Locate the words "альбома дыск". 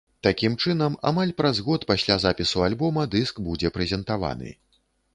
2.71-3.35